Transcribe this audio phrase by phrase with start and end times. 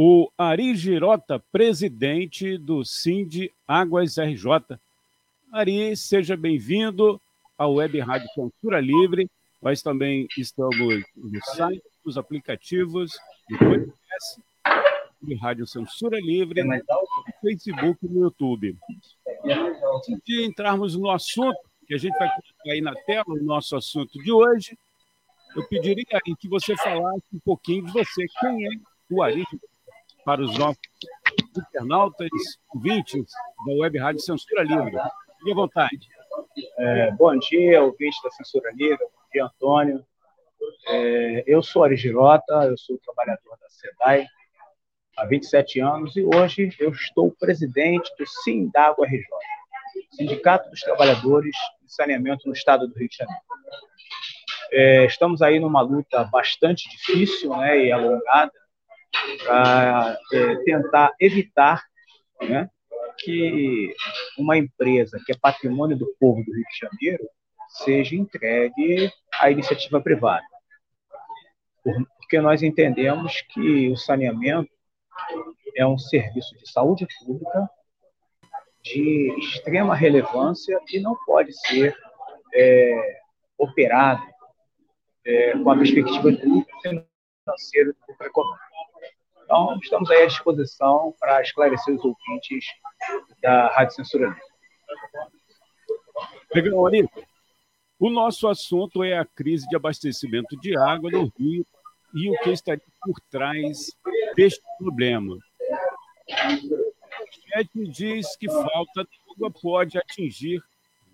[0.00, 4.78] o Ari Girota, presidente do Sind Águas RJ.
[5.52, 7.20] Ari, seja bem-vindo
[7.58, 9.28] ao Web Rádio Censura Livre.
[9.60, 13.18] Nós também estamos no site, nos aplicativos,
[13.50, 14.40] no podcast,
[15.20, 16.80] de Rádio Censura Livre, no
[17.40, 18.78] Facebook e no YouTube.
[19.44, 23.74] Antes de entrarmos no assunto, que a gente vai colocar aí na tela, o nosso
[23.74, 24.78] assunto de hoje,
[25.56, 28.26] eu pediria aí que você falasse um pouquinho de você.
[28.38, 28.70] Quem é
[29.10, 29.44] o Ari
[30.28, 30.78] para os nossos
[31.56, 32.28] internautas,
[32.74, 33.24] ouvintes
[33.66, 34.92] da Web Rádio Censura Livre.
[35.38, 36.06] Fique à vontade.
[36.78, 38.98] É, bom dia, ouvintes da Censura Livre.
[38.98, 40.04] Bom dia, Antônio.
[40.86, 44.26] É, eu sou Ari Girota, eu sou trabalhador da SEDAI
[45.16, 49.24] há 27 anos e hoje eu estou presidente do SINDAGO RJ,
[50.10, 53.42] Sindicato dos Trabalhadores de Saneamento no Estado do Rio de Janeiro.
[54.72, 58.52] É, estamos aí numa luta bastante difícil né, e alongada
[59.44, 61.84] para é, tentar evitar
[62.42, 62.68] né,
[63.18, 63.94] que
[64.38, 67.28] uma empresa que é patrimônio do povo do Rio de Janeiro
[67.84, 70.44] seja entregue à iniciativa privada.
[71.82, 74.70] Porque nós entendemos que o saneamento
[75.76, 77.68] é um serviço de saúde pública
[78.82, 81.96] de extrema relevância e não pode ser
[82.54, 83.20] é,
[83.58, 84.22] operado
[85.24, 88.67] é, com a perspectiva do financeiro do econômico.
[89.48, 92.66] Então, estamos aí à disposição para esclarecer os ouvintes
[93.42, 94.42] da Rádio Censura Livre.
[96.54, 97.08] Legal, Ari.
[97.98, 101.64] O nosso assunto é a crise de abastecimento de água no Rio
[102.14, 103.90] e o que estaria por trás
[104.36, 105.38] deste problema.
[107.56, 110.62] Gente diz que falta de água pode atingir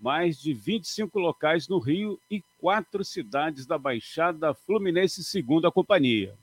[0.01, 6.34] mais de 25 locais no Rio e quatro cidades da Baixada Fluminense, segundo a companhia.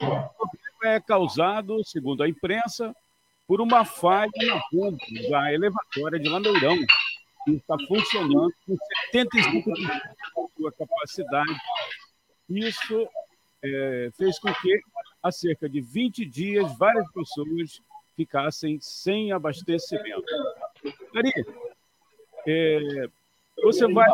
[0.00, 2.94] O problema é causado, segundo a imprensa,
[3.46, 6.76] por uma falha na da elevatória de Lameirão,
[7.44, 8.76] que está funcionando com
[9.12, 11.56] 75% da sua capacidade.
[12.48, 13.08] Isso
[13.62, 14.80] é, fez com que,
[15.22, 17.80] há cerca de 20 dias, várias pessoas
[18.16, 20.24] ficassem sem abastecimento.
[21.14, 21.32] Ari,
[22.46, 23.08] é,
[23.62, 24.08] você vai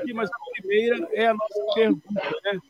[0.00, 2.60] aqui, mas a primeira é a nossa pergunta, né?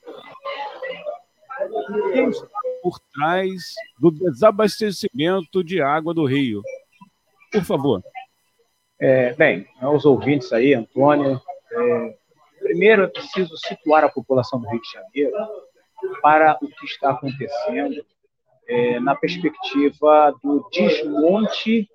[2.12, 2.46] Quem está
[2.82, 6.62] por trás do desabastecimento de água do Rio?
[7.50, 8.02] Por favor.
[9.00, 11.40] É, bem, aos ouvintes aí, Antônio,
[11.72, 12.16] é,
[12.60, 15.36] primeiro é preciso situar a população do Rio de Janeiro
[16.20, 18.04] para o que está acontecendo
[18.68, 21.88] é, na perspectiva do desmonte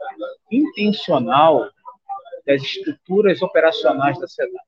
[0.52, 1.70] intencional
[2.46, 4.67] das estruturas operacionais da cidade.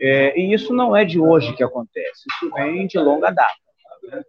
[0.00, 3.54] É, e isso não é de hoje que acontece, isso vem de longa data.
[4.04, 4.22] Né?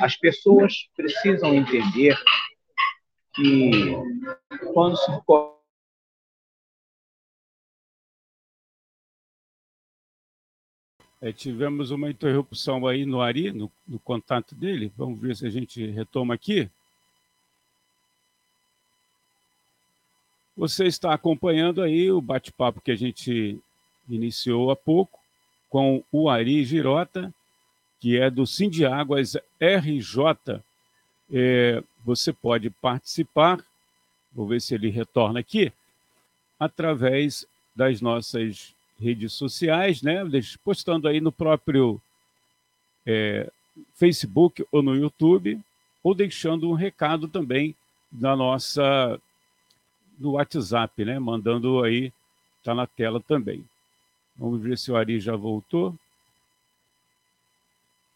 [0.00, 2.16] As pessoas precisam entender
[3.34, 3.92] que
[4.72, 5.10] quando se
[11.22, 14.90] É, tivemos uma interrupção aí no Ari, no, no, contato dele.
[14.96, 16.70] Vamos ver se a gente retoma aqui.
[20.56, 23.60] Você está acompanhando aí o bate-papo que a gente
[24.14, 25.18] iniciou há pouco
[25.68, 27.32] com o Ari Girota,
[28.00, 30.60] que é do Sindiáguas RJ.
[31.32, 33.64] É, você pode participar,
[34.32, 35.72] vou ver se ele retorna aqui,
[36.58, 40.22] através das nossas redes sociais, né?
[40.64, 42.00] postando aí no próprio
[43.06, 43.50] é,
[43.94, 45.60] Facebook ou no YouTube,
[46.02, 47.74] ou deixando um recado também
[48.12, 49.20] na nossa
[50.18, 51.18] no WhatsApp, né?
[51.18, 52.12] Mandando aí,
[52.58, 53.64] está na tela também.
[54.40, 55.94] Vamos ver se o Ari já voltou.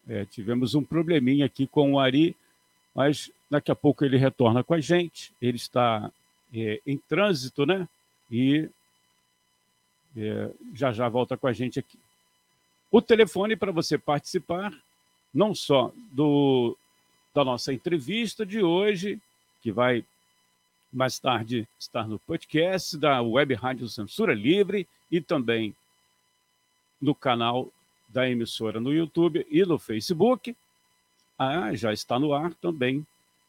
[0.08, 2.34] É, tivemos um probleminha aqui com o Ari,
[2.94, 5.34] mas daqui a pouco ele retorna com a gente.
[5.40, 6.10] Ele está
[6.54, 7.86] é, em trânsito, né?
[8.30, 8.70] E
[10.16, 11.98] é, já já volta com a gente aqui.
[12.90, 14.72] O telefone para você participar,
[15.32, 16.74] não só do,
[17.34, 19.20] da nossa entrevista de hoje,
[19.60, 20.02] que vai
[20.90, 25.74] mais tarde estar no podcast da Web Rádio Censura Livre e também
[27.00, 27.70] no canal
[28.08, 30.56] da emissora no YouTube e no Facebook.
[31.38, 33.06] Ah, já está no ar também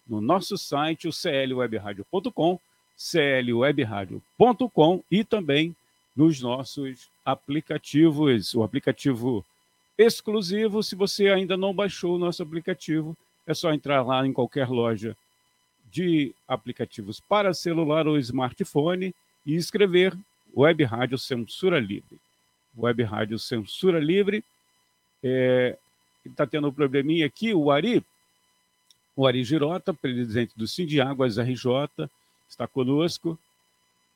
[0.07, 2.59] no nosso site, o clwebradio.com,
[2.97, 5.75] clwebradio.com e também
[6.15, 9.45] nos nossos aplicativos, o aplicativo
[9.97, 10.83] exclusivo.
[10.83, 15.15] Se você ainda não baixou o nosso aplicativo, é só entrar lá em qualquer loja
[15.91, 19.13] de aplicativos para celular ou smartphone
[19.45, 20.17] e escrever
[20.55, 22.19] Web Rádio Censura Livre.
[22.77, 24.43] Web Rádio Censura Livre.
[25.23, 25.77] É,
[26.25, 28.03] está tendo um probleminha aqui, o Ari,
[29.15, 32.09] o Ari Girota, presidente do Sindiáguas RJ,
[32.49, 33.39] está conosco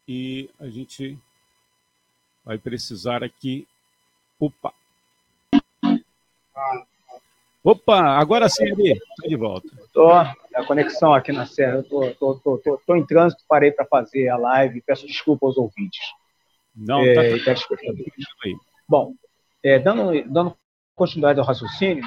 [0.08, 1.18] e a gente
[2.44, 3.68] vai precisar aqui.
[4.40, 4.74] Opa!
[7.64, 9.68] Opa, agora sim, Ari, está de volta.
[9.82, 10.36] Estou, a
[10.66, 15.58] conexão aqui na Serra, estou em trânsito, parei para fazer a live, peço desculpa aos
[15.58, 16.02] ouvintes.
[16.80, 17.54] Não, tá é, tá...
[18.88, 19.14] Bom,
[19.64, 20.56] é, dando, dando
[20.96, 22.06] continuidade ao raciocínio,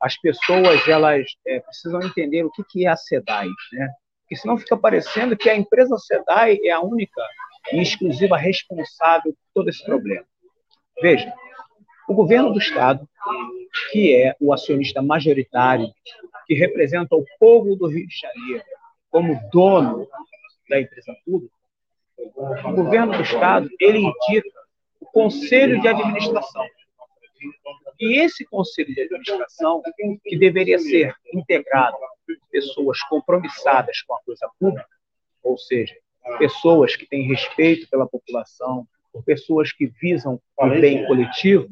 [0.00, 3.88] as pessoas elas é, precisam entender o que, que é a SEDAI, né?
[4.22, 7.22] Porque senão fica parecendo que a empresa SEDAI é a única
[7.72, 10.24] e exclusiva responsável por todo esse problema.
[11.00, 11.32] Veja,
[12.08, 13.08] o governo do Estado,
[13.90, 15.88] que é o acionista majoritário,
[16.46, 18.64] que representa o povo do Rio de Janeiro
[19.10, 20.06] como dono
[20.68, 21.55] da empresa pública,
[22.18, 24.50] o governo do Estado, ele indica
[25.00, 26.64] o Conselho de Administração.
[28.00, 29.82] E esse Conselho de Administração,
[30.24, 31.96] que deveria ser integrado
[32.50, 34.88] pessoas compromissadas com a coisa pública,
[35.42, 35.94] ou seja,
[36.38, 38.86] pessoas que têm respeito pela população,
[39.24, 41.68] pessoas que visam o bem coletivo,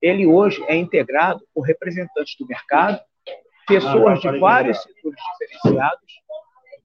[0.00, 3.00] ele hoje é integrado por representantes do mercado,
[3.66, 6.20] pessoas de vários setores diferenciados,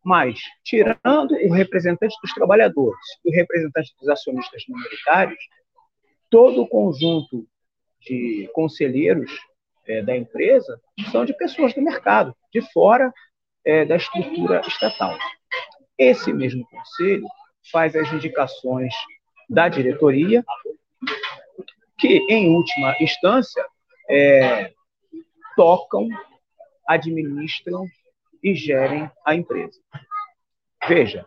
[0.04, 5.40] mas, tirando o representante dos trabalhadores e o representante dos acionistas minoritários,
[6.30, 7.48] todo o conjunto
[8.02, 9.32] de conselheiros
[9.88, 10.80] é, da empresa
[11.12, 13.14] são de pessoas do mercado, de fora
[13.66, 15.18] é, da estrutura estatal.
[15.98, 17.26] Esse mesmo conselho
[17.72, 18.94] faz as indicações
[19.50, 20.44] da diretoria,
[21.98, 23.66] que, em última instância,
[24.10, 24.74] é,
[25.56, 26.10] tocam,
[26.88, 27.86] administram
[28.44, 29.80] e gerem a empresa.
[30.88, 31.25] Veja,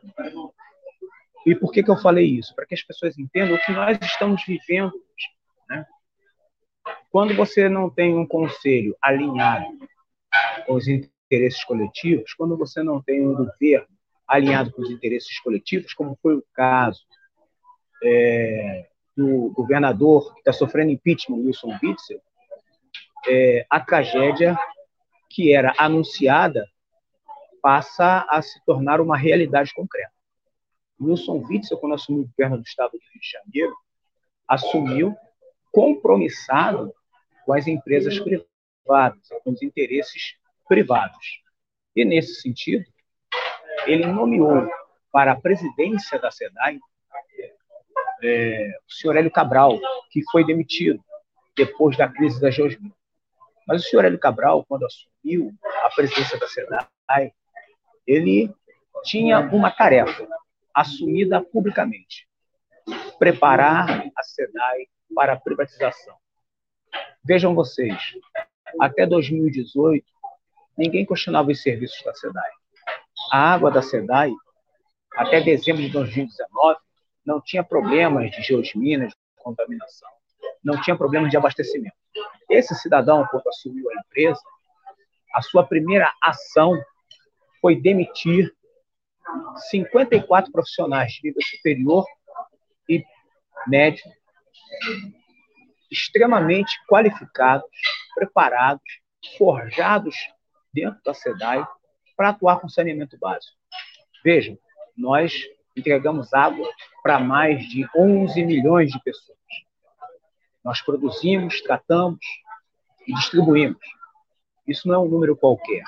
[1.46, 2.54] e por que, que eu falei isso?
[2.54, 4.92] Para que as pessoas entendam o que nós estamos vivendo.
[5.68, 5.86] Né?
[7.10, 9.66] Quando você não tem um conselho alinhado
[10.66, 13.86] com os interesses coletivos, quando você não tem um governo
[14.28, 17.00] alinhado com os interesses coletivos, como foi o caso
[18.02, 22.20] é, do governador que está sofrendo impeachment, Wilson Witzel,
[23.28, 24.58] é, a tragédia
[25.30, 26.68] que era anunciada
[27.66, 30.12] passa a se tornar uma realidade concreta.
[31.00, 33.76] Wilson Witzel, quando assumiu o governo do estado do Rio de Janeiro,
[34.46, 35.16] assumiu
[35.72, 36.94] compromissado
[37.44, 40.36] com as empresas privadas, com os interesses
[40.68, 41.42] privados.
[41.96, 42.84] E, nesse sentido,
[43.84, 44.70] ele nomeou
[45.10, 46.78] para a presidência da SEDAI
[48.22, 49.76] é, o senhor Hélio Cabral,
[50.12, 51.04] que foi demitido
[51.56, 52.92] depois da crise da Geosmin.
[53.66, 55.52] Mas o senhor Hélio Cabral, quando assumiu
[55.82, 57.32] a presidência da SEDAI,
[58.06, 58.54] ele
[59.04, 60.26] tinha uma tarefa
[60.74, 62.28] assumida publicamente:
[63.18, 66.14] preparar a SEDAI para a privatização.
[67.24, 67.96] Vejam vocês,
[68.80, 70.04] até 2018,
[70.76, 72.50] ninguém questionava os serviços da SEDAI.
[73.32, 74.32] A água da SEDAI,
[75.16, 76.78] até dezembro de 2019,
[77.24, 80.08] não tinha problemas de geosminas, de contaminação,
[80.62, 81.96] não tinha problemas de abastecimento.
[82.48, 84.40] Esse cidadão, quando assumiu a empresa,
[85.34, 86.80] a sua primeira ação
[87.66, 88.54] foi demitir
[89.70, 92.04] 54 profissionais de nível superior
[92.88, 93.04] e
[93.66, 94.04] médio,
[95.90, 97.68] extremamente qualificados,
[98.14, 98.84] preparados,
[99.36, 100.14] forjados
[100.72, 101.66] dentro da SEDAI
[102.16, 103.56] para atuar com saneamento básico.
[104.22, 104.56] Vejam,
[104.96, 105.34] nós
[105.76, 106.70] entregamos água
[107.02, 109.36] para mais de 11 milhões de pessoas.
[110.62, 112.20] Nós produzimos, tratamos
[113.08, 113.84] e distribuímos.
[114.68, 115.82] Isso não é um número qualquer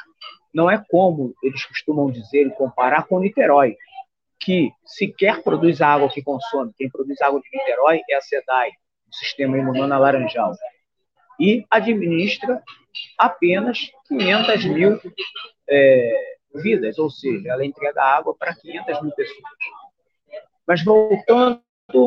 [0.58, 3.76] não é como eles costumam dizer e comparar com Niterói,
[4.40, 6.72] que sequer produz a água que consome.
[6.76, 8.70] Quem produz água de Niterói é a SEDAI,
[9.08, 10.52] o Sistema Imunona Laranjal,
[11.38, 12.60] e administra
[13.16, 15.00] apenas 500 mil
[15.70, 19.42] é, vidas, ou seja, ela entrega água para 500 mil pessoas.
[20.66, 21.62] Mas voltando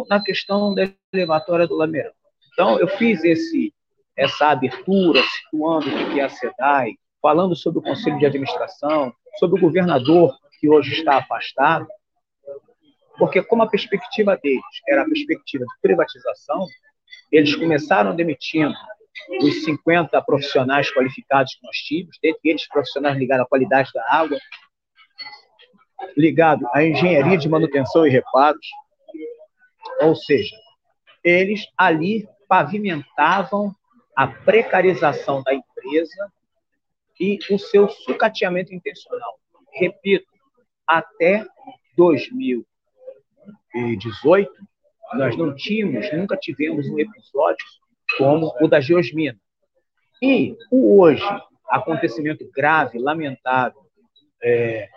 [0.10, 2.12] na questão da elevatória do Lameirão.
[2.52, 3.74] Então, eu fiz esse,
[4.14, 9.60] essa abertura, situando o que é a SEDAI, falando sobre o conselho de administração, sobre
[9.60, 11.88] o governador que hoje está afastado,
[13.18, 16.66] porque como a perspectiva deles era a perspectiva de privatização,
[17.32, 18.74] eles começaram demitindo
[19.42, 24.38] os 50 profissionais qualificados que nós tínhamos, dentre eles profissionais ligados à qualidade da água,
[26.18, 28.68] ligado à engenharia de manutenção e reparos,
[30.02, 30.56] ou seja,
[31.24, 33.76] eles ali pavimentavam
[34.16, 36.32] a precarização da empresa
[37.22, 39.40] e o seu sucateamento intencional.
[39.72, 40.26] Repito,
[40.88, 41.46] até
[41.96, 44.52] 2018,
[45.14, 47.64] nós não tínhamos, nunca tivemos um episódio
[48.18, 49.38] como o da Geosmina.
[50.20, 51.24] E o hoje,
[51.70, 53.86] acontecimento grave, lamentável,
[54.42, 54.90] é,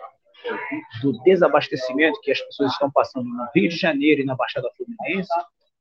[1.03, 5.29] do desabastecimento que as pessoas estão passando no Rio de Janeiro e na Baixada Fluminense,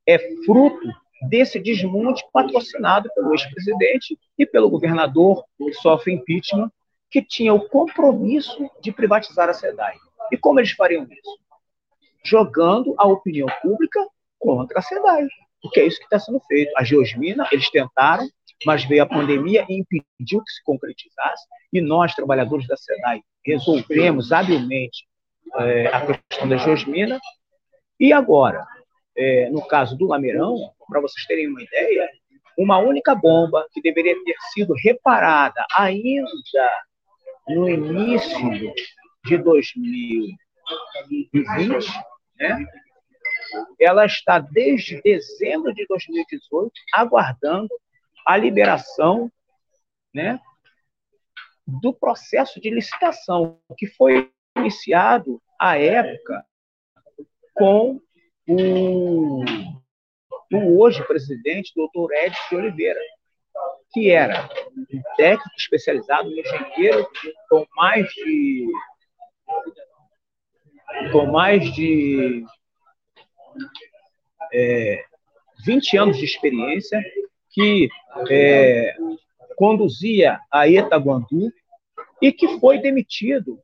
[0.07, 0.87] é fruto
[1.23, 6.71] desse desmonte patrocinado pelo ex-presidente e pelo governador que sofre impeachment,
[7.11, 9.95] que tinha o compromisso de privatizar a SEDAI.
[10.33, 11.39] E como eles fariam isso?
[12.25, 14.01] Jogando a opinião pública
[14.39, 15.27] contra a SEDAI,
[15.63, 16.73] porque é isso que está sendo feito.
[16.77, 18.29] A Geosmina, eles tentaram,
[18.67, 24.33] mas veio a pandemia e impediu que se concretizasse, e nós, trabalhadores da SEDAI, resolvemos
[24.33, 25.07] habilmente
[25.57, 27.21] é, a questão da Geosmina,
[27.99, 28.67] e agora,
[29.17, 32.09] é, no caso do Lameirão, para vocês terem uma ideia,
[32.59, 36.71] uma única bomba que deveria ter sido reparada ainda
[37.49, 38.75] no início
[39.25, 40.37] de 2020,
[42.39, 42.65] né?
[43.81, 47.69] ela está desde dezembro de 2018 aguardando
[48.27, 49.31] a liberação
[50.15, 50.41] né,
[51.67, 56.45] do processo de licitação, que foi iniciado à época
[57.55, 58.01] com
[58.49, 59.45] o,
[60.53, 63.01] o hoje presidente, doutor Edson Oliveira,
[63.93, 67.09] que era um técnico especializado, um engenheiro
[67.49, 68.67] com mais de
[71.11, 72.45] com mais de
[74.53, 75.05] é,
[75.65, 77.03] 20 anos de experiência,
[77.51, 77.89] que
[78.29, 78.95] é,
[79.57, 81.53] conduzia a Etaguandu
[82.21, 83.61] e que foi demitido,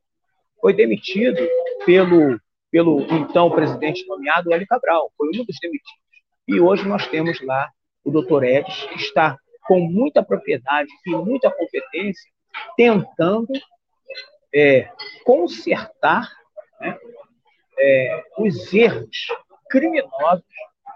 [0.61, 1.41] foi demitido
[1.85, 6.01] pelo, pelo então presidente nomeado Hélio Cabral, foi um dos demitidos.
[6.50, 7.71] E hoje nós temos lá
[8.04, 9.37] o doutor Edson, que está
[9.69, 12.28] com muita propriedade e muita competência,
[12.76, 13.52] tentando
[14.52, 14.90] é,
[15.25, 16.28] consertar
[16.80, 16.99] né,
[17.78, 19.28] é, os erros
[19.71, 20.45] criminosos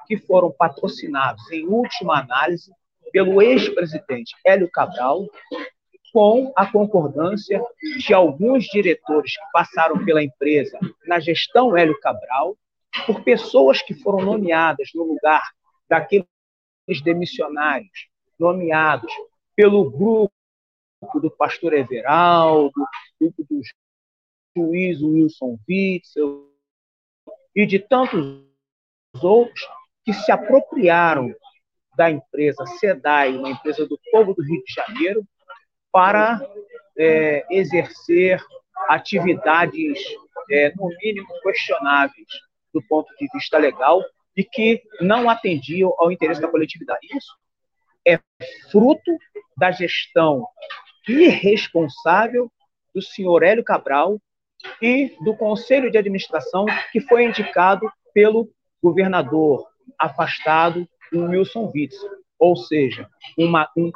[0.08, 2.72] que foram patrocinados, em última análise,
[3.12, 5.24] pelo ex-presidente Hélio Cabral,
[6.12, 7.62] com a concordância
[7.98, 12.56] de alguns diretores que passaram pela empresa na gestão Hélio Cabral,
[13.06, 15.42] por pessoas que foram nomeadas no lugar
[15.88, 16.26] daqueles
[17.02, 18.08] demissionários,
[18.38, 19.12] nomeados
[19.54, 20.32] pelo grupo
[21.20, 22.72] do pastor Everaldo,
[23.20, 23.60] grupo do
[24.56, 26.50] juiz Wilson Witzel
[27.54, 28.42] e de tantos
[29.22, 29.68] outros
[30.04, 31.34] que se apropriaram
[31.96, 35.26] da empresa SEDAI, uma empresa do povo do Rio de Janeiro,
[35.92, 36.40] para
[36.98, 38.44] é, exercer
[38.88, 40.02] atividades,
[40.50, 42.26] é, no mínimo, questionáveis
[42.74, 44.02] do ponto de vista legal
[44.36, 47.06] e que não atendiam ao interesse da coletividade.
[47.16, 47.32] Isso
[48.06, 48.18] é
[48.70, 49.16] fruto
[49.56, 50.46] da gestão
[51.08, 52.50] irresponsável
[52.94, 54.20] do senhor Hélio Cabral
[54.82, 58.50] e do conselho de administração que foi indicado pelo
[58.82, 59.66] governador
[59.98, 61.96] afastado, o Wilson Witz.
[62.38, 63.90] Ou seja, uma, um,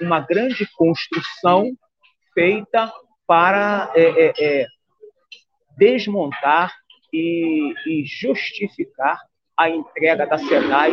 [0.00, 1.70] uma grande construção
[2.34, 2.92] feita
[3.26, 4.66] para é, é, é,
[5.76, 6.74] desmontar
[7.12, 9.20] e, e, justificar
[9.56, 10.92] a entrega da SEDAI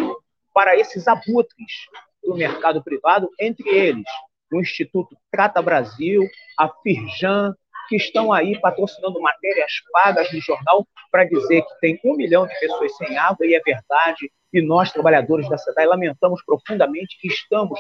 [0.54, 1.88] para esses abutres
[2.24, 4.06] do mercado privado, entre eles
[4.52, 6.22] o Instituto Trata Brasil,
[6.58, 7.54] a Firjan,
[7.88, 12.60] que estão aí patrocinando matérias pagas no jornal para dizer que tem um milhão de
[12.60, 17.80] pessoas sem água, e é verdade, e nós, trabalhadores da SEDAI, lamentamos profundamente que estamos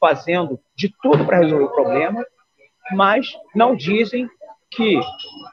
[0.00, 2.24] fazendo de tudo para resolver o problema,
[2.92, 4.28] mas não dizem
[4.70, 4.98] que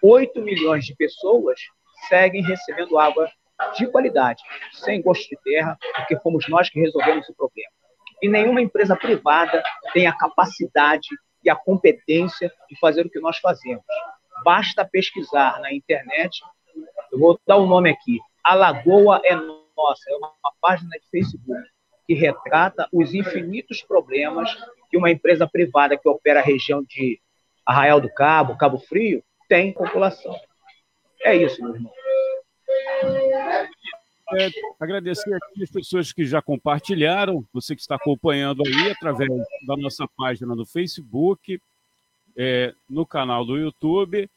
[0.02, 1.60] 8 milhões de pessoas
[2.08, 3.30] seguem recebendo água
[3.78, 4.42] de qualidade,
[4.74, 7.72] sem gosto de terra, porque fomos nós que resolvemos o problema.
[8.22, 11.10] E nenhuma empresa privada tem a capacidade
[11.44, 13.84] e a competência de fazer o que nós fazemos.
[14.44, 16.42] Basta pesquisar na internet,
[17.12, 20.32] eu vou dar o um nome aqui, A Lagoa é Nossa, é uma,
[20.62, 21.60] página de Facebook
[22.06, 24.56] que retrata os infinitos problemas
[24.90, 27.20] que uma empresa privada que opera a região de
[27.66, 30.36] Arraial do Cabo, Cabo Frio, tem população.
[31.24, 31.92] É isso, meu irmão.
[34.34, 34.50] É,
[34.80, 39.30] agradecer aqui as pessoas que já compartilharam, você que está acompanhando aí através
[39.68, 41.60] da nossa página no Facebook,
[42.38, 44.30] é, no canal do YouTube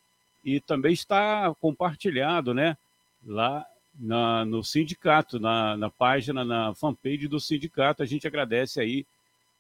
[0.45, 2.77] e também está compartilhado, né,
[3.25, 3.65] lá
[3.99, 8.03] na, no sindicato, na, na página, na fanpage do sindicato.
[8.03, 9.07] A gente agradece aí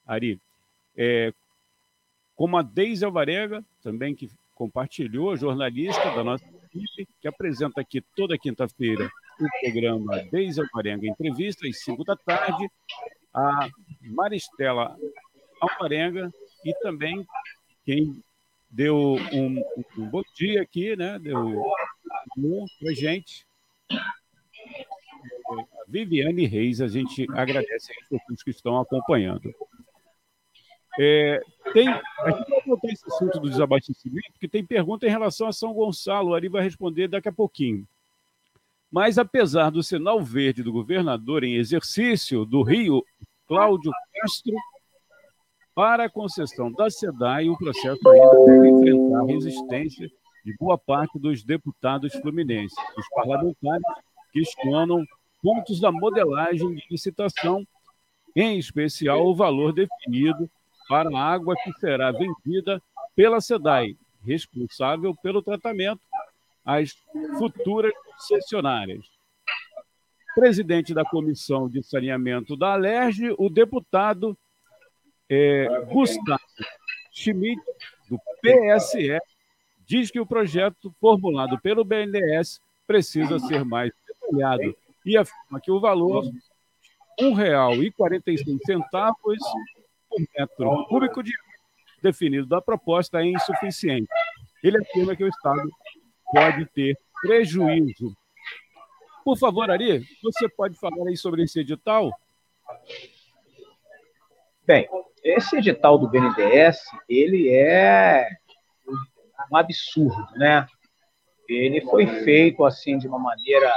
[0.05, 0.39] Ari,
[0.97, 1.33] é,
[2.35, 8.39] como a Deise Alvarenga, também que compartilhou, jornalista da nossa equipe, que apresenta aqui toda
[8.39, 12.69] quinta-feira o programa Deise Alvarenga Entrevista, às 5 da tarde,
[13.33, 13.69] a
[14.01, 14.97] Maristela
[15.61, 16.31] Alvarenga
[16.65, 17.27] e também
[17.85, 18.23] quem
[18.71, 19.63] deu um,
[19.99, 21.19] um bom dia aqui, né?
[21.19, 21.63] Deu
[22.37, 23.47] um para gente.
[25.51, 29.55] A Viviane Reis, a gente agradece a todos que estão acompanhando.
[30.99, 31.41] É,
[31.73, 35.53] tem, a gente vai voltar esse assunto do desabastecimento, porque tem pergunta em relação a
[35.53, 37.87] São Gonçalo, o Ari vai responder daqui a pouquinho.
[38.91, 43.05] Mas, apesar do sinal verde do governador em exercício do Rio,
[43.49, 44.55] Cláudio Castro,
[45.75, 50.09] para a concessão da SEDAI, o processo ainda deve enfrentar resistência
[50.45, 52.79] de boa parte dos deputados fluminenses.
[52.97, 53.83] Os parlamentares
[54.33, 55.05] questionam
[55.43, 57.67] pontos da modelagem de licitação,
[58.37, 60.49] em especial o valor definido
[60.89, 62.83] para a água que será vendida
[63.15, 66.01] pela SEDAI, responsável pelo tratamento
[66.65, 66.97] às
[67.39, 69.07] futuras concessionárias.
[70.35, 74.37] Presidente da Comissão de Saneamento da Alerj, o deputado
[75.29, 76.41] é, Gustavo
[77.13, 77.63] Schmidt,
[78.09, 79.19] do PSE,
[79.87, 85.81] diz que o projeto formulado pelo BNDES precisa ser mais detalhado e afirma que o
[85.81, 86.33] valor R$
[87.21, 89.37] 1,46 por
[90.37, 91.33] metro cúbico de
[92.03, 94.09] definido da proposta é insuficiente.
[94.63, 95.69] Ele afirma que o Estado
[96.31, 98.15] pode ter prejuízo.
[99.25, 102.11] Por favor, Ari, você pode falar aí sobre esse edital?
[104.67, 104.89] Bem,
[105.23, 108.29] esse edital do BNDES, ele é
[109.51, 110.67] um absurdo, né?
[111.49, 113.73] Ele foi feito assim de uma maneira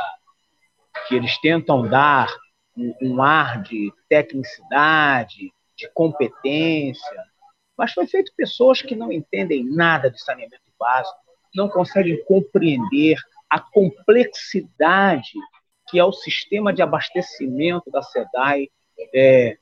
[1.07, 2.27] que eles tentam dar
[2.75, 7.23] um, um ar de tecnicidade, de competência,
[7.77, 11.17] mas foi feito pessoas que não entendem nada de saneamento básico,
[11.53, 13.17] não conseguem compreender
[13.49, 15.33] a complexidade
[15.89, 18.67] que é o sistema de abastecimento da SEDAI
[19.13, 19.57] é,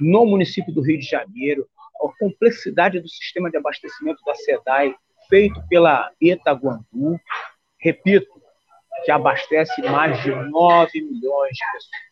[0.00, 1.68] no município do Rio de Janeiro,
[2.00, 4.94] a complexidade do sistema de abastecimento da SEDAI
[5.28, 7.18] feito pela Etaguandu,
[7.78, 8.40] repito,
[9.04, 12.08] que abastece mais de 9 milhões de pessoas.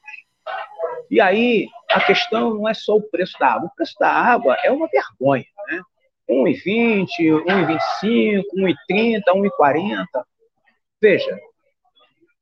[1.10, 3.68] E aí, a questão não é só o preço da água.
[3.68, 5.80] O preço da água é uma vergonha, né?
[6.28, 7.06] 1,20,
[8.02, 10.06] 1,25, 1,30, 1,40.
[11.00, 11.40] Veja,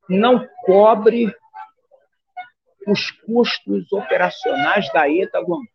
[0.08, 1.32] não cobre
[2.88, 5.68] os custos operacionais da ETA Guambu.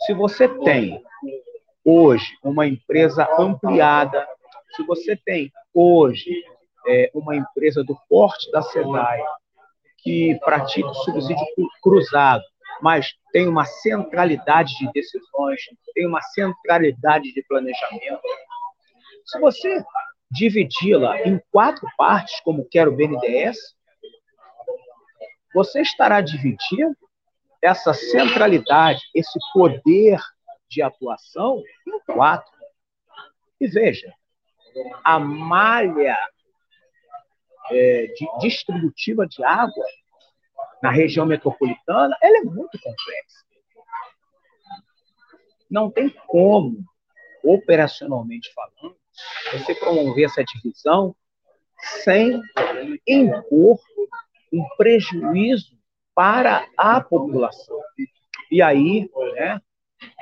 [0.00, 1.02] Se você tem
[1.82, 4.26] hoje uma empresa ampliada,
[4.76, 6.44] se você tem hoje
[6.86, 9.22] é, uma empresa do porte da SEDAI
[10.02, 11.46] que pratica o subsídio
[11.82, 12.44] cruzado,
[12.80, 15.60] mas tem uma centralidade de decisões,
[15.94, 18.20] tem uma centralidade de planejamento.
[19.24, 19.82] Se você
[20.30, 23.56] dividi-la em quatro partes, como quer o BNDES,
[25.54, 26.96] você estará dividindo
[27.62, 30.18] essa centralidade, esse poder
[30.68, 32.52] de atuação em quatro.
[33.60, 34.12] E veja,
[35.04, 36.18] a malha
[37.70, 39.84] é, de, distributiva de água
[40.84, 43.42] na região metropolitana, ela é muito complexa.
[45.70, 46.84] Não tem como,
[47.42, 48.94] operacionalmente falando,
[49.50, 51.16] você promover essa divisão
[52.02, 52.38] sem
[53.08, 53.78] impor
[54.52, 55.74] um prejuízo
[56.14, 57.80] para a população.
[58.50, 59.58] E aí, né,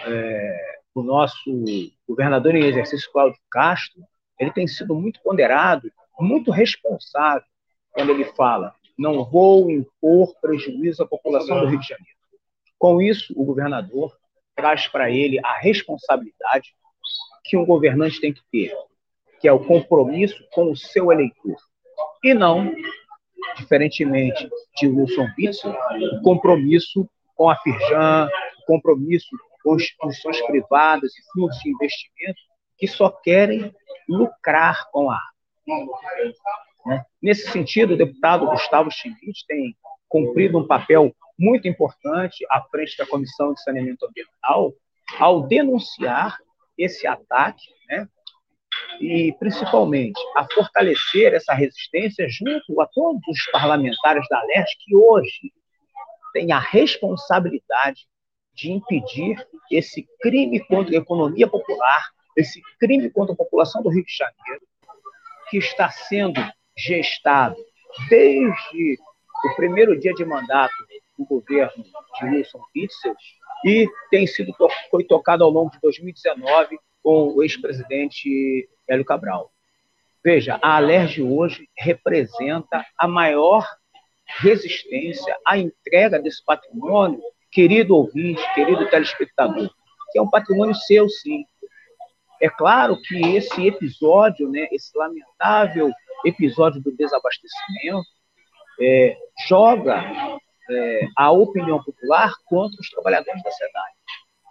[0.06, 1.50] é, o nosso
[2.06, 4.00] governador em exercício, Cláudio Castro,
[4.38, 7.42] ele tem sido muito ponderado, muito responsável
[7.90, 12.18] quando ele fala: não vou impor prejuízo à população do Rio de Janeiro.
[12.78, 14.16] Com isso, o governador
[14.54, 16.74] traz para ele a responsabilidade
[17.44, 18.76] que um governante tem que ter,
[19.40, 21.56] que é o compromisso com o seu eleitor,
[22.22, 22.72] e não,
[23.56, 25.74] diferentemente de Wilson Witzel,
[26.12, 28.28] o compromisso com a Firjan,
[28.62, 29.28] o compromisso
[29.62, 32.40] com instituições privadas e fundos de investimento
[32.76, 33.74] que só querem
[34.08, 35.98] lucrar com a água.
[36.86, 37.04] Né?
[37.22, 39.76] Nesse sentido, o deputado Gustavo Schmidt tem
[40.08, 44.72] cumprido um papel muito importante à frente da Comissão de Saneamento Ambiental
[45.18, 46.38] ao denunciar
[46.76, 48.08] esse ataque, né?
[49.00, 55.52] e principalmente a fortalecer essa resistência junto a todos os parlamentares da LERJ que hoje
[56.32, 58.06] têm a responsabilidade
[58.54, 64.04] de impedir esse crime contra a economia popular, esse crime contra a população do Rio
[64.04, 64.66] de Janeiro,
[65.50, 66.40] que está sendo
[66.76, 67.56] gestado
[68.08, 68.98] desde
[69.44, 70.74] o primeiro dia de mandato
[71.18, 71.84] do governo
[72.18, 73.14] de Wilson Witzel
[73.64, 74.52] e tem sido
[74.90, 79.50] foi tocado ao longo de 2019 com o ex-presidente Hélio Cabral.
[80.24, 83.66] Veja, a Alerj hoje representa a maior
[84.38, 89.68] resistência à entrega desse patrimônio, querido ouvinte, querido telespectador,
[90.10, 91.44] que é um patrimônio seu, sim.
[92.40, 95.90] É claro que esse episódio, né, esse lamentável
[96.24, 98.06] episódio do desabastecimento,
[98.80, 100.02] é, joga
[100.70, 103.94] é, a opinião popular contra os trabalhadores da cidade.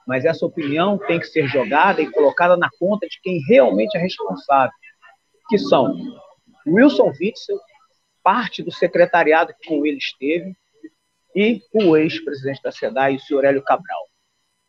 [0.08, 4.00] Mas essa opinião tem que ser jogada e colocada na conta de quem realmente é
[4.00, 4.74] responsável,
[5.50, 5.96] que são
[6.68, 7.60] Wilson Witzel,
[8.24, 10.56] parte do secretariado que com ele esteve,
[11.36, 14.02] e o ex-presidente da SEDAI, o senhor Hélio Cabral,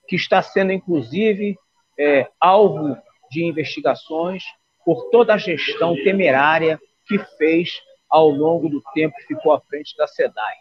[0.06, 1.56] que está sendo, inclusive,
[1.98, 2.96] é, alvo
[3.30, 4.44] de investigações
[4.84, 6.80] por toda a gestão temerária
[7.18, 10.54] que fez ao longo do tempo que ficou à frente da SEDAI,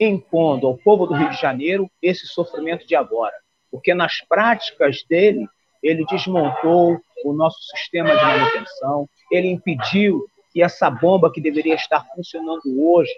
[0.00, 3.34] impondo ao povo do Rio de Janeiro esse sofrimento de agora.
[3.70, 5.46] Porque nas práticas dele,
[5.82, 12.06] ele desmontou o nosso sistema de manutenção, ele impediu que essa bomba que deveria estar
[12.14, 13.12] funcionando hoje,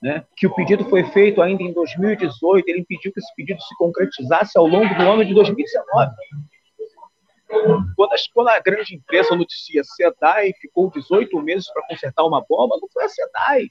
[0.00, 3.76] né, que o pedido foi feito ainda em 2018, ele impediu que esse pedido se
[3.76, 6.12] concretizasse ao longo do ano de 2019.
[7.48, 12.78] Quando a, quando a grande imprensa noticia SEDAI ficou 18 meses para consertar uma bomba,
[12.80, 13.68] não foi a SEDAI.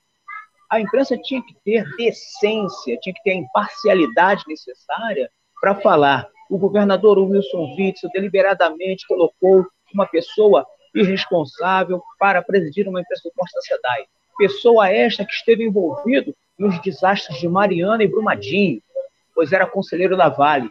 [0.69, 5.29] A imprensa tinha que ter decência, tinha que ter a imparcialidade necessária
[5.61, 6.27] para falar.
[6.49, 14.05] O governador Wilson Witzel deliberadamente colocou uma pessoa irresponsável para presidir uma empresa do SEDAI.
[14.37, 18.81] Pessoa esta que esteve envolvido nos desastres de Mariana e Brumadinho,
[19.33, 20.69] pois era conselheiro da Vale.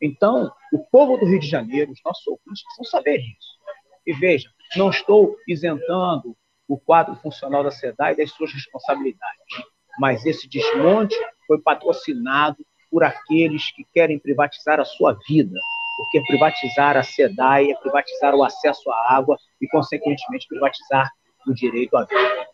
[0.00, 3.58] Então, o povo do Rio de Janeiro, os nossos ouvintes, precisam saber disso.
[4.06, 6.36] E veja, não estou isentando
[6.66, 9.64] o quadro funcional da SEDAI das suas responsabilidades,
[9.98, 15.58] mas esse desmonte foi patrocinado por aqueles que querem privatizar a sua vida,
[15.96, 21.10] porque privatizar a SEDAI é privatizar o acesso à água e, consequentemente, privatizar
[21.46, 22.46] o direito à vida.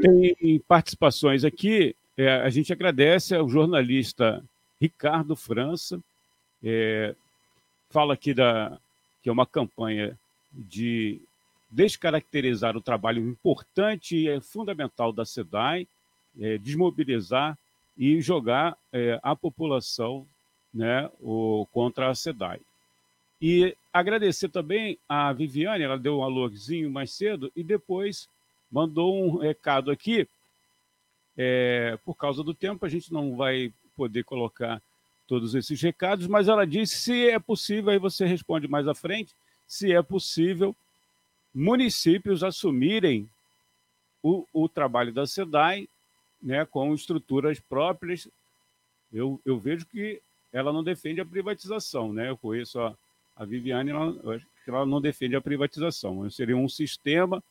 [0.00, 4.42] Tem participações aqui é, a gente agradece ao jornalista
[4.80, 6.00] Ricardo França,
[6.62, 7.14] é,
[7.90, 8.78] fala aqui da,
[9.22, 10.18] que é uma campanha
[10.52, 11.20] de
[11.70, 15.88] descaracterizar o trabalho importante e fundamental da SEDAI,
[16.38, 17.56] é, desmobilizar
[17.96, 20.26] e jogar é, a população
[20.72, 22.60] né, o, contra a SEDAI.
[23.40, 28.28] E agradecer também a Viviane, ela deu um alôzinho mais cedo e depois
[28.70, 30.28] mandou um recado aqui
[31.36, 34.82] é, por causa do tempo, a gente não vai poder colocar
[35.26, 39.34] todos esses recados, mas ela disse se é possível, aí você responde mais à frente,
[39.66, 40.74] se é possível
[41.54, 43.28] municípios assumirem
[44.22, 45.88] o, o trabalho da SEDAI
[46.42, 48.28] né, com estruturas próprias.
[49.12, 50.20] Eu, eu vejo que
[50.52, 52.28] ela não defende a privatização, né?
[52.28, 52.94] Eu conheço a,
[53.36, 56.28] a Viviane, ela, ela não defende a privatização.
[56.30, 57.42] Seria um sistema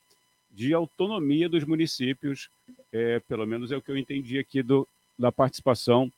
[0.51, 2.49] de autonomia dos municípios,
[2.91, 4.87] é, pelo menos é o que eu entendi aqui do,
[5.17, 6.11] da participação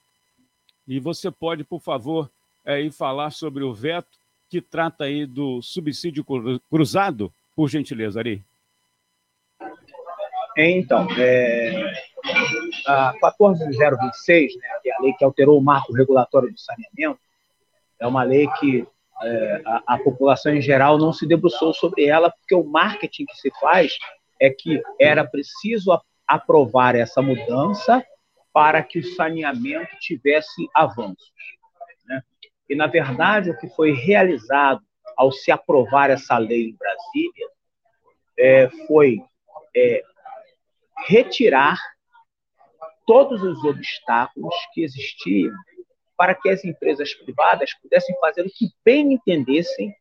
[0.87, 2.29] E você pode, por favor,
[2.63, 4.19] é, falar sobre o veto
[4.49, 6.25] que trata aí do subsídio
[6.69, 8.43] cruzado, por gentileza, Ari?
[10.57, 11.93] Então, é,
[12.87, 17.19] a 14026, né, que é a lei que alterou o marco regulatório do saneamento,
[17.99, 18.87] é uma lei que
[19.21, 23.35] é, a, a, população em geral não se debruçou sobre ela, porque o marketing que
[23.35, 23.97] se faz
[24.39, 28.05] é que era preciso a, aprovar essa mudança
[28.53, 31.33] para que o saneamento tivesse avanços.
[32.69, 34.81] E, na verdade, o que foi realizado
[35.15, 37.47] ao se aprovar essa lei em Brasília
[38.37, 39.21] é, foi
[39.75, 40.03] é,
[41.07, 41.79] retirar
[43.05, 45.53] todos os obstáculos que existiam
[46.17, 49.93] para que as empresas privadas pudessem fazer o que bem entendessem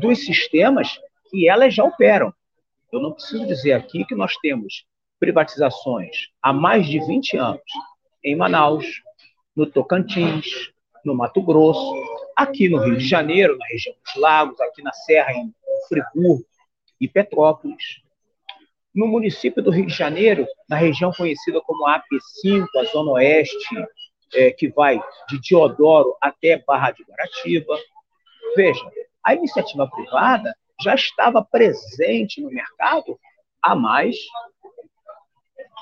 [0.00, 0.98] dos sistemas
[1.30, 2.32] que elas já operam.
[2.92, 4.84] Eu não preciso dizer aqui que nós temos
[5.18, 7.62] privatizações há mais de 20 anos
[8.22, 9.02] em Manaus,
[9.56, 10.71] no Tocantins,
[11.04, 11.94] no Mato Grosso,
[12.36, 15.52] aqui no Rio de Janeiro, na região dos Lagos, aqui na Serra, em
[15.88, 16.44] Friburgo
[17.00, 18.02] e Petrópolis.
[18.94, 23.74] No município do Rio de Janeiro, na região conhecida como AP5, a Zona Oeste,
[24.34, 27.78] é, que vai de Diodoro até Barra de Guaratiba.
[28.56, 28.80] Veja,
[29.24, 33.18] a iniciativa privada já estava presente no mercado
[33.62, 34.16] há mais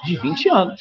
[0.04, 0.80] de 20 anos.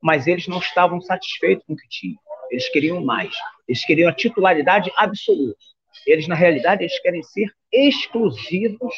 [0.00, 2.20] Mas eles não estavam satisfeitos com o que tinham.
[2.50, 3.34] Eles queriam mais.
[3.66, 5.58] Eles queriam a titularidade absoluta.
[6.06, 8.94] Eles, na realidade, eles querem ser exclusivos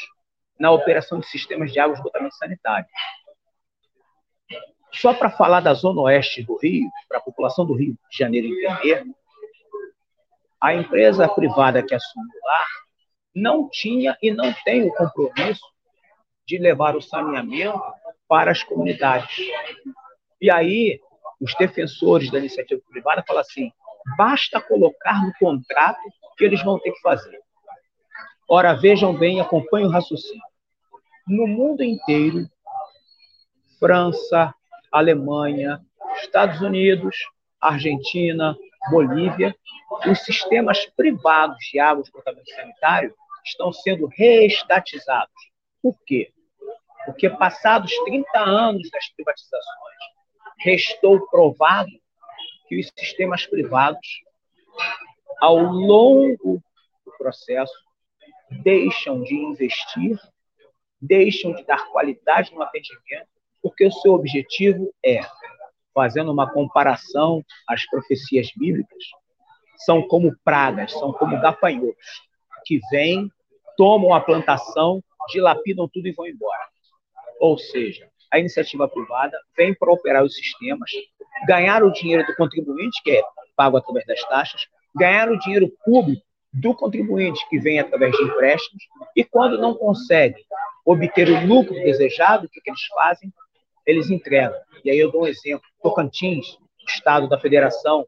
[0.58, 2.86] na operação de sistemas de água esgotamento sanitário.
[4.92, 8.48] Só para falar da zona oeste do Rio, para a população do Rio de Janeiro
[8.48, 9.04] entender,
[10.60, 12.66] a empresa privada que assumiu lá
[13.34, 15.64] não tinha e não tem o compromisso
[16.46, 17.80] de levar o saneamento
[18.28, 19.38] para as comunidades.
[20.40, 21.00] E aí,
[21.40, 23.72] os defensores da iniciativa privada falam assim:
[24.16, 26.00] basta colocar no contrato
[26.36, 27.38] que eles vão ter que fazer.
[28.48, 30.42] Ora, vejam bem, acompanhem o raciocínio.
[31.26, 32.48] No mundo inteiro,
[33.78, 34.52] França,
[34.90, 35.80] Alemanha,
[36.16, 37.16] Estados Unidos,
[37.60, 38.56] Argentina,
[38.90, 39.54] Bolívia,
[40.06, 45.32] os sistemas privados de água de tratamento sanitário estão sendo reestatizados.
[45.82, 46.32] Por quê?
[47.04, 49.96] Porque passados 30 anos das privatizações,
[50.60, 51.90] restou provado
[52.68, 54.22] que os sistemas privados,
[55.40, 56.62] ao longo
[57.04, 57.74] do processo,
[58.62, 60.18] deixam de investir,
[61.00, 63.28] deixam de dar qualidade no atendimento,
[63.62, 65.20] porque o seu objetivo é,
[65.94, 69.04] fazendo uma comparação às profecias bíblicas,
[69.76, 72.22] são como pragas, são como gafanhotos,
[72.64, 73.30] que vêm,
[73.76, 76.68] tomam a plantação, dilapidam tudo e vão embora.
[77.40, 80.90] Ou seja, a iniciativa privada vem para operar os sistemas,
[81.46, 83.22] ganhar o dinheiro do contribuinte, que é
[83.56, 88.82] pago através das taxas, ganhar o dinheiro público do contribuinte, que vem através de empréstimos,
[89.16, 90.44] e quando não conseguem
[90.84, 93.32] obter o lucro desejado, o que, que eles fazem?
[93.86, 94.58] Eles entregam.
[94.84, 95.64] E aí eu dou um exemplo.
[95.82, 98.06] Tocantins, estado da federação,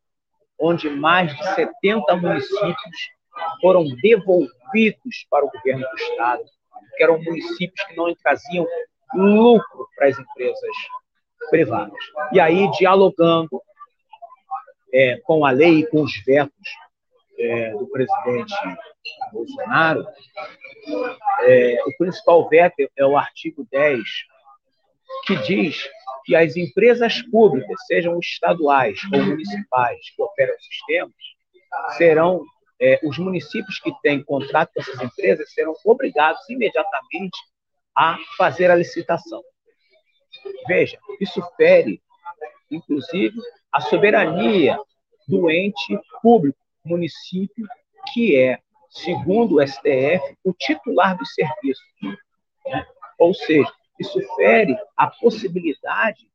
[0.58, 3.10] onde mais de 70 municípios
[3.60, 6.42] foram devolvidos para o governo do estado,
[6.96, 8.66] que eram municípios que não traziam
[9.14, 10.76] lucro para as empresas
[11.50, 11.98] privadas.
[12.32, 13.62] E aí, dialogando
[14.92, 16.68] é, com a lei e com os vetos
[17.38, 18.54] é, do presidente
[19.32, 20.06] Bolsonaro,
[21.40, 24.02] é, o principal veto é o artigo 10,
[25.26, 25.88] que diz
[26.24, 31.14] que as empresas públicas, sejam estaduais ou municipais, que operam sistemas,
[31.96, 32.44] serão
[32.80, 37.38] é, os municípios que têm contrato com essas empresas serão obrigados imediatamente
[37.94, 39.42] a fazer a licitação.
[40.66, 42.00] Veja, isso fere,
[42.70, 43.38] inclusive,
[43.70, 44.78] a soberania
[45.28, 47.66] do ente público, município,
[48.12, 48.58] que é,
[48.90, 51.82] segundo o STF, o titular do serviço.
[52.66, 52.86] Né?
[53.18, 56.26] Ou seja, isso fere a possibilidade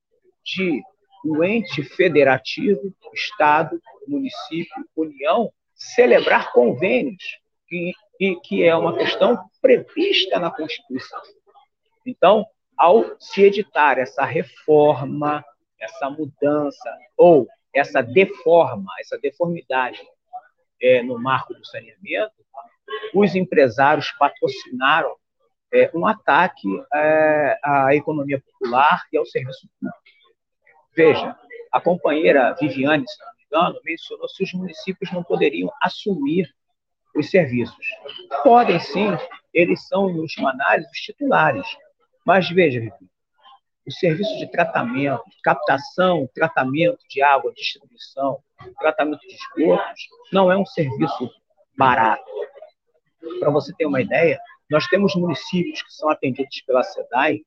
[0.44, 0.82] de
[1.26, 7.24] o ente federativo, Estado, município, União, celebrar convênios,
[7.68, 7.94] que,
[8.44, 11.22] que é uma questão prevista na Constituição.
[12.10, 12.46] Então,
[12.78, 15.44] ao se editar essa reforma,
[15.80, 20.02] essa mudança, ou essa deforma, essa deformidade
[20.82, 22.34] é, no marco do saneamento,
[23.14, 25.16] os empresários patrocinaram
[25.72, 29.98] é, um ataque é, à economia popular e ao serviço público.
[30.96, 31.36] Veja,
[31.72, 36.48] a companheira Viviane, se não me engano, mencionou se os municípios não poderiam assumir
[37.16, 37.86] os serviços.
[38.44, 39.10] Podem sim,
[39.54, 41.68] eles são, em última análise, os titulares.
[42.28, 42.82] Mas veja,
[43.88, 48.40] o serviço de tratamento, captação, tratamento de água, distribuição,
[48.78, 51.32] tratamento de esgotos, não é um serviço
[51.78, 52.30] barato.
[53.40, 54.38] Para você ter uma ideia,
[54.70, 57.40] nós temos municípios que são atendidos pela SEDAI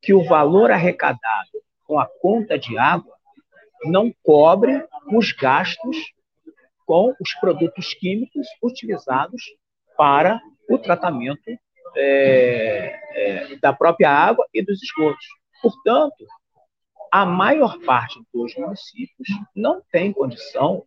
[0.00, 3.14] que o valor arrecadado com a conta de água
[3.84, 5.94] não cobre os gastos
[6.86, 9.42] com os produtos químicos utilizados
[9.94, 11.50] para o tratamento
[11.96, 15.26] é, é, da própria água e dos esgotos.
[15.62, 16.26] Portanto,
[17.10, 20.84] a maior parte dos municípios não tem condição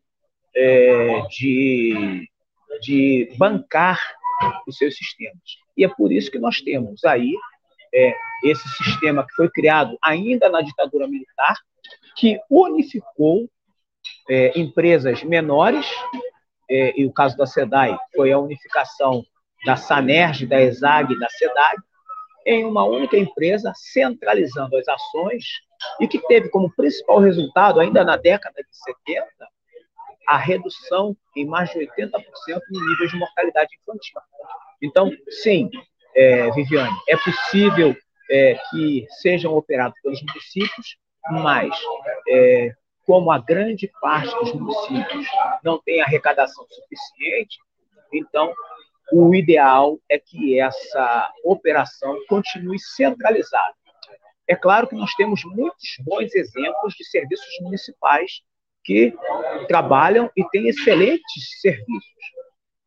[0.55, 2.27] é, de,
[2.81, 3.99] de bancar
[4.67, 5.41] os seus sistemas.
[5.75, 7.33] E é por isso que nós temos aí
[7.93, 11.55] é, esse sistema que foi criado ainda na ditadura militar,
[12.15, 13.49] que unificou
[14.29, 15.85] é, empresas menores,
[16.69, 19.25] é, e o caso da SEDAI foi a unificação
[19.65, 21.75] da SANERJ, da ESAG da SEDAI,
[22.45, 25.43] em uma única empresa, centralizando as ações,
[25.99, 29.27] e que teve como principal resultado, ainda na década de 70,
[30.27, 32.21] a redução em mais de 80%
[32.71, 34.21] no nível de mortalidade infantil.
[34.81, 35.69] Então, sim,
[36.15, 37.95] é, Viviane, é possível
[38.29, 40.97] é, que sejam operados pelos municípios,
[41.31, 41.69] mas
[42.27, 42.73] é,
[43.05, 45.27] como a grande parte dos municípios
[45.63, 47.57] não tem arrecadação suficiente,
[48.13, 48.53] então
[49.11, 53.73] o ideal é que essa operação continue centralizada.
[54.47, 58.41] É claro que nós temos muitos bons exemplos de serviços municipais
[58.83, 59.13] que
[59.67, 62.13] trabalham e têm excelentes serviços.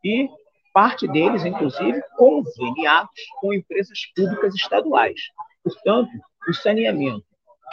[0.04, 0.28] E
[0.72, 5.20] parte deles, inclusive, conveniados com empresas públicas estaduais.
[5.62, 6.10] Portanto,
[6.48, 7.24] o saneamento,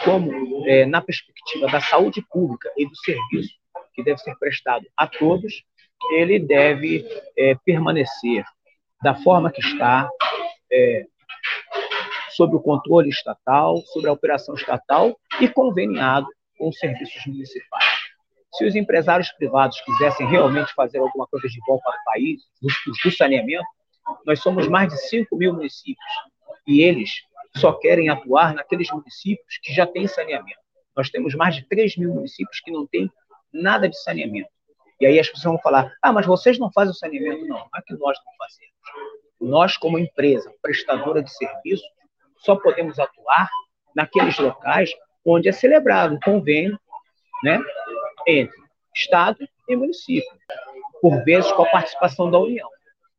[0.04, 3.54] como é, na perspectiva da saúde pública e do serviço
[3.94, 5.64] que deve ser prestado a todos,
[6.12, 8.44] ele deve é, permanecer
[9.02, 10.08] da forma que está,
[10.72, 11.06] é,
[12.30, 16.26] sob o controle estatal, sobre a operação estatal e conveniado
[16.58, 17.84] com os serviços municipais.
[18.54, 22.68] Se os empresários privados quisessem realmente fazer alguma coisa de bom para o país, do,
[23.04, 23.64] do saneamento,
[24.26, 26.12] nós somos mais de 5 mil municípios
[26.66, 27.10] e eles
[27.56, 30.60] só querem atuar naqueles municípios que já têm saneamento.
[30.96, 33.10] Nós temos mais de 3 mil municípios que não têm
[33.52, 34.50] nada de saneamento.
[35.00, 37.46] E aí as pessoas vão falar: ah, mas vocês não fazem o saneamento?
[37.46, 38.74] Não, é que nós não fazemos.
[39.40, 41.84] Nós, como empresa prestadora de serviço,
[42.38, 43.48] só podemos atuar
[43.94, 44.90] naqueles locais
[45.24, 46.78] onde é celebrado um convênio
[47.42, 47.58] né,
[48.26, 48.58] entre
[48.94, 50.30] Estado e município,
[51.00, 52.68] por vezes com a participação da União.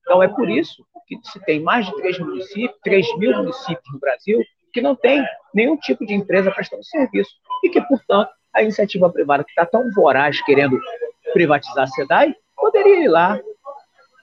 [0.01, 3.99] Então, é por isso que se tem mais de 3 municípios, 3 mil municípios no
[3.99, 7.31] Brasil que não tem nenhum tipo de empresa prestando serviço
[7.63, 10.79] e que, portanto, a iniciativa privada que está tão voraz querendo
[11.33, 13.39] privatizar a SEDAI poderia ir lá,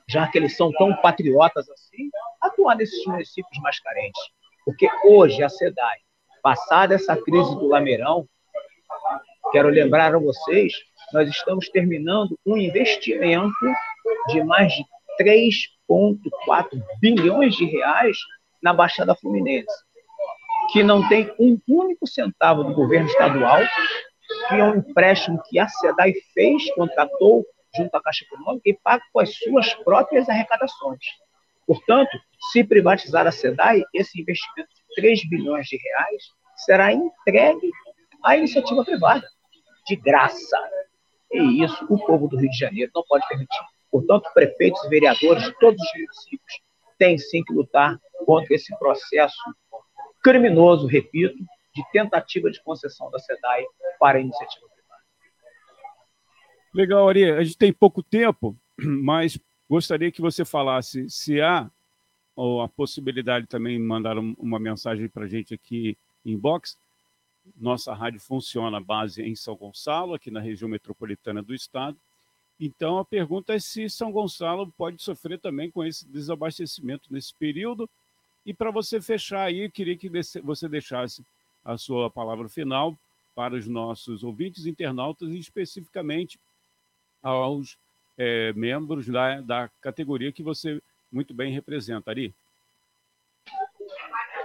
[0.09, 2.09] já que eles são tão patriotas assim,
[2.41, 4.23] atuar nesses municípios mais carentes.
[4.65, 5.99] Porque hoje a SEDAI,
[6.43, 8.27] passada essa crise do Lameirão,
[9.51, 10.73] quero lembrar a vocês,
[11.13, 13.55] nós estamos terminando um investimento
[14.29, 14.85] de mais de
[15.21, 18.17] 3,4 bilhões de reais
[18.63, 19.67] na Baixada Fluminense,
[20.73, 23.61] que não tem um único centavo do governo estadual,
[24.49, 27.45] que é um empréstimo que a SEDAI fez, contratou
[27.77, 31.01] junto à Caixa Econômica e paga com as suas próprias arrecadações.
[31.67, 32.19] Portanto,
[32.51, 36.23] se privatizar a SEDAI, esse investimento de 3 bilhões de reais
[36.57, 37.71] será entregue
[38.25, 39.27] à iniciativa privada,
[39.87, 40.59] de graça.
[41.31, 43.65] E isso o povo do Rio de Janeiro não pode permitir.
[43.91, 46.61] Portanto, prefeitos e vereadores de todos os municípios
[46.99, 49.37] têm sim que lutar contra esse processo
[50.23, 51.37] criminoso, repito,
[51.79, 53.65] de tentativa de concessão da SEDAI
[54.01, 55.03] para a iniciativa privada.
[56.75, 57.31] Legal, Ari.
[57.31, 59.39] A gente tem pouco tempo, mas
[59.71, 61.71] gostaria que você falasse se há
[62.35, 66.77] ou a possibilidade também mandar uma mensagem para a gente aqui em box.
[67.57, 71.97] Nossa rádio funciona base em São Gonçalo, aqui na região metropolitana do estado.
[72.61, 77.89] Então a pergunta é se São Gonçalo pode sofrer também com esse desabastecimento nesse período.
[78.45, 80.09] E para você fechar aí, eu queria que
[80.43, 81.25] você deixasse
[81.65, 82.99] a sua palavra final
[83.35, 86.41] para os nossos ouvintes internautas e especificamente
[87.23, 87.79] aos
[88.17, 92.35] é, membros da, da categoria que você muito bem representa, Ari.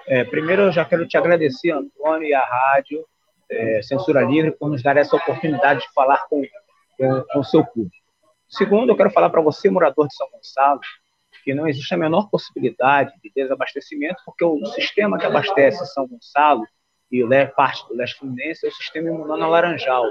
[0.08, 3.06] É, primeiro, eu já quero te agradecer, Antônio, e a rádio
[3.50, 6.42] é, Censura Livre, por nos dar essa oportunidade de falar com,
[6.98, 7.96] com, com o seu público.
[8.48, 10.80] Segundo, eu quero falar para você, morador de São Gonçalo,
[11.44, 16.64] que não existe a menor possibilidade de desabastecimento, porque o sistema que abastece São Gonçalo
[17.14, 20.04] e parte do leste fluminense é o sistema imunano laranjal,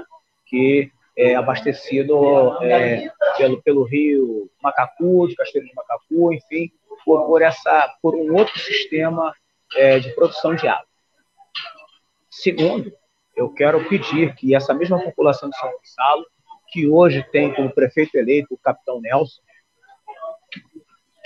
[0.45, 6.71] que é abastecido é, pelo, pelo rio Macacu, de Cachoeira de Macacu, enfim,
[7.03, 9.35] por, por, essa, por um outro sistema
[9.75, 10.87] é, de produção de água.
[12.31, 12.93] Segundo,
[13.35, 16.25] eu quero pedir que essa mesma população de São Gonçalo,
[16.69, 19.41] que hoje tem como prefeito eleito o capitão Nelson,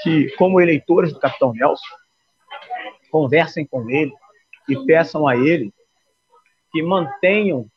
[0.02, 1.96] que, como eleitores do capitão Nelson,
[3.12, 4.12] conversem com ele
[4.68, 5.74] e peçam a ele
[6.72, 7.70] que mantenham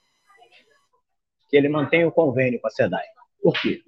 [1.49, 3.05] que ele mantenha o convênio com a SEDAI.
[3.43, 3.83] Por quê?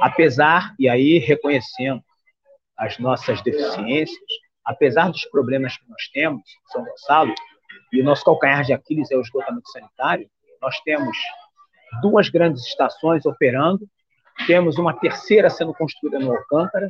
[0.00, 2.00] Apesar, e aí reconhecendo
[2.76, 4.18] as nossas deficiências,
[4.64, 7.34] apesar dos problemas que nós temos em São Gonçalo,
[7.92, 10.30] e o nosso calcanhar de Aquiles é o esgotamento sanitário,
[10.62, 11.16] nós temos
[12.00, 13.88] duas grandes estações operando,
[14.46, 16.86] temos uma terceira sendo construída no Alcântara,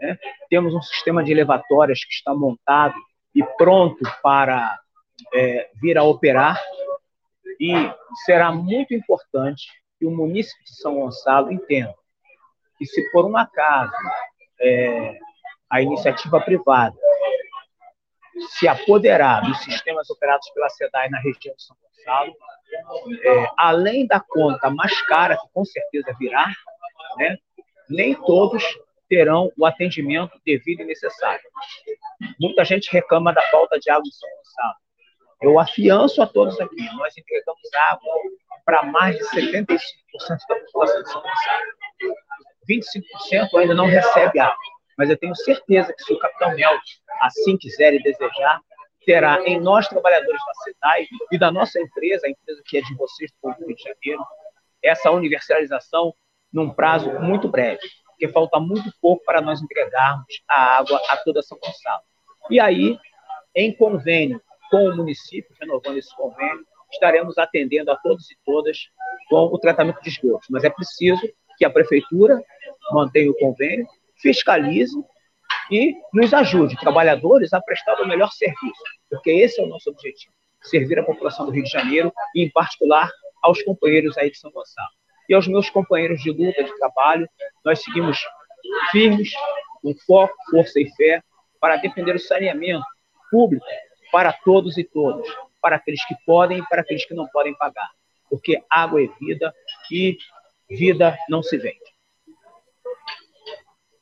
[0.00, 0.18] né?
[0.48, 2.94] temos um sistema de elevatórias que está montado
[3.34, 4.78] e pronto para
[5.32, 6.60] é, vir a operar,
[7.60, 7.72] e
[8.24, 9.68] será muito importante
[9.98, 11.94] que o município de São Gonçalo entenda
[12.76, 13.92] que, se por um acaso
[14.60, 15.18] é,
[15.70, 16.96] a iniciativa privada
[18.50, 22.34] se apoderar dos sistemas operados pela SEDAI na região de São Gonçalo,
[23.22, 26.48] é, além da conta mais cara, que com certeza virá,
[27.16, 27.36] né,
[27.88, 28.64] nem todos
[29.14, 31.44] terão o atendimento devido e necessário.
[32.40, 34.74] Muita gente reclama da falta de água em São Gonçalo.
[35.40, 38.12] Eu afianço a todos aqui, nós entregamos água
[38.64, 39.78] para mais de 75%
[40.48, 41.64] da população de São Gonçalo.
[42.68, 44.56] 25% ainda não recebe água,
[44.98, 46.76] mas eu tenho certeza que se o capitão Mel
[47.20, 48.60] assim quiser e desejar,
[49.06, 52.94] terá em nós, trabalhadores da SEDAI e da nossa empresa, a empresa que é de
[52.96, 54.24] vocês, do Rio de Janeiro,
[54.82, 56.14] essa universalização
[56.50, 61.42] num prazo muito breve, porque falta muito pouco para nós entregarmos a água a toda
[61.42, 62.02] São Gonçalo.
[62.50, 62.98] E aí,
[63.54, 64.40] em convênio
[64.70, 68.88] com o município, renovando esse convênio, estaremos atendendo a todos e todas
[69.28, 70.48] com o tratamento de esgotos.
[70.50, 71.20] Mas é preciso
[71.56, 72.42] que a prefeitura
[72.92, 73.86] mantenha o convênio,
[74.20, 74.96] fiscalize
[75.70, 80.32] e nos ajude, trabalhadores, a prestar o melhor serviço, porque esse é o nosso objetivo,
[80.62, 83.10] servir a população do Rio de Janeiro e, em particular,
[83.42, 84.90] aos companheiros aí de São Gonçalo.
[85.28, 87.28] E aos meus companheiros de luta, de trabalho,
[87.64, 88.18] nós seguimos
[88.90, 89.30] firmes,
[89.82, 91.22] com foco, força e fé,
[91.60, 92.84] para defender o saneamento
[93.30, 93.64] público
[94.12, 95.26] para todos e todas,
[95.60, 97.90] para aqueles que podem e para aqueles que não podem pagar,
[98.30, 99.52] porque água é vida
[99.90, 100.16] e
[100.68, 101.80] vida não se vende.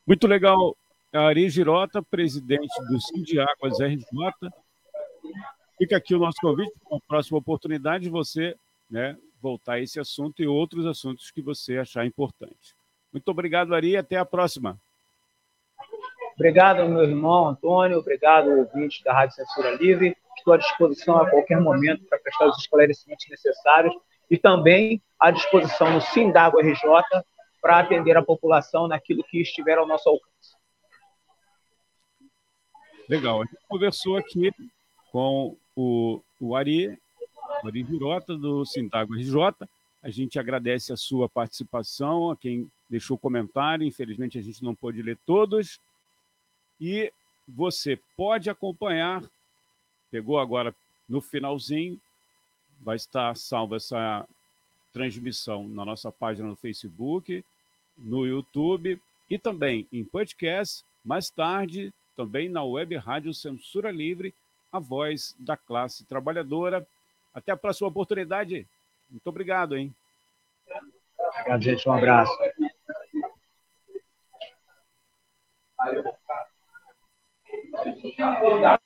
[0.07, 0.77] Muito legal.
[1.13, 4.51] Ari Girota, presidente do Sindiáguas RJ.
[5.79, 8.55] Fica aqui o nosso convite para a próxima oportunidade de você
[8.91, 12.77] né, voltar a esse assunto e outros assuntos que você achar importante.
[13.13, 14.81] Muito obrigado, Ari, e até a próxima.
[16.35, 20.17] Obrigado, meu irmão Antônio, obrigado, ouvinte da Rádio Censura Livre.
[20.39, 23.95] Estou à disposição a qualquer momento para prestar os esclarecimentos necessários
[24.31, 26.81] e também à disposição no Sindago RJ
[27.61, 30.57] para atender a população naquilo que estiver ao nosso alcance.
[33.09, 33.43] Legal.
[33.43, 34.51] A gente conversou aqui
[35.11, 36.99] com o, o Ari,
[37.65, 39.69] Ari Virota, do Sindago RJ.
[40.03, 43.87] A gente agradece a sua participação, a quem deixou comentário.
[43.87, 45.79] Infelizmente, a gente não pôde ler todos.
[46.81, 47.13] E
[47.47, 49.23] você pode acompanhar,
[50.11, 50.75] pegou agora
[51.09, 52.01] no finalzinho,
[52.81, 54.27] vai estar salva essa
[54.93, 57.45] transmissão na nossa página no Facebook,
[57.97, 59.01] no YouTube
[59.31, 60.85] e também em podcast.
[61.05, 64.35] Mais tarde, também na web Rádio Censura Livre,
[64.71, 66.87] a voz da classe trabalhadora.
[67.35, 68.67] Até a próxima oportunidade.
[69.11, 69.95] Muito obrigado, hein?
[71.19, 71.89] Obrigado, gente.
[71.89, 72.33] Um abraço.
[78.19, 78.79] You.